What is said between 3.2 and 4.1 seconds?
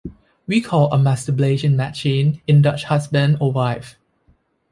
or wife.